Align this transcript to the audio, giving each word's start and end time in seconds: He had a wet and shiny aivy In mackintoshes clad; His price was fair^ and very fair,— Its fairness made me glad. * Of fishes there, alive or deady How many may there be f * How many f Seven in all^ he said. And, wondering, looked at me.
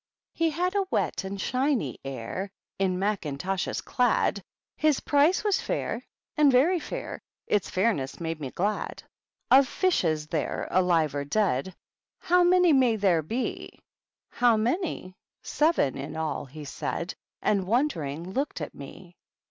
He 0.33 0.49
had 0.49 0.73
a 0.73 0.87
wet 0.89 1.23
and 1.23 1.39
shiny 1.39 1.99
aivy 2.03 2.49
In 2.79 2.97
mackintoshes 2.97 3.85
clad; 3.85 4.43
His 4.75 4.99
price 4.99 5.43
was 5.43 5.57
fair^ 5.57 6.01
and 6.35 6.51
very 6.51 6.79
fair,— 6.79 7.21
Its 7.55 7.69
fairness 7.69 8.19
made 8.19 8.39
me 8.41 8.49
glad. 8.49 9.03
* 9.27 9.51
Of 9.51 9.67
fishes 9.67 10.25
there, 10.25 10.67
alive 10.71 11.13
or 11.13 11.23
deady 11.23 11.75
How 12.17 12.41
many 12.43 12.73
may 12.73 12.95
there 12.95 13.21
be 13.21 13.69
f 13.75 13.79
* 14.09 14.29
How 14.39 14.57
many 14.57 15.09
f 15.43 15.47
Seven 15.47 15.95
in 15.95 16.13
all^ 16.13 16.49
he 16.49 16.65
said. 16.65 17.13
And, 17.39 17.67
wondering, 17.67 18.23
looked 18.31 18.59
at 18.59 18.73
me. 18.73 19.17